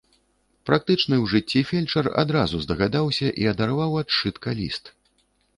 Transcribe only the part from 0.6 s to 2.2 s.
Практычны ў жыцці фельчар